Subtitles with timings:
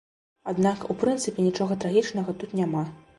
[0.51, 2.83] Аднак у прынцыпе нічога трагічнага тут няма.